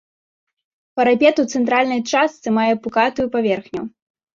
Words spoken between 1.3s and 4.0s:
у цэнтральнай частцы мае пукатую паверхню.